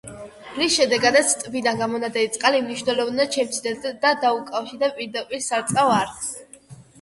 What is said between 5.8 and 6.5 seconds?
არხს.